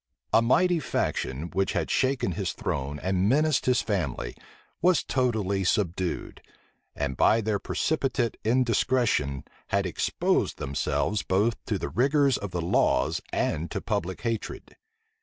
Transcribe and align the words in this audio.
A 0.33 0.41
mighty 0.41 0.79
faction, 0.79 1.51
which 1.53 1.73
had 1.73 1.91
shaken 1.91 2.31
his 2.31 2.53
throne 2.53 2.99
and 3.03 3.29
menaced 3.29 3.67
his 3.67 3.83
family, 3.83 4.35
was 4.81 5.03
totally 5.03 5.63
subdued; 5.63 6.41
and 6.95 7.15
by 7.15 7.39
their 7.39 7.59
precipitate 7.59 8.35
indiscretion 8.43 9.43
had 9.67 9.85
exposed 9.85 10.57
themselves 10.57 11.21
both 11.21 11.63
to 11.65 11.77
the 11.77 11.89
rigor 11.89 12.25
of 12.25 12.49
the 12.49 12.61
laws 12.63 13.21
and 13.31 13.69
to 13.69 13.79
public 13.79 14.21
hatred. 14.21 14.75